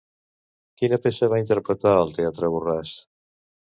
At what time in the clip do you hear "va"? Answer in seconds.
1.35-1.41